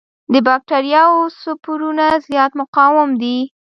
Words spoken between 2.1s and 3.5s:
زیات مقاوم دي.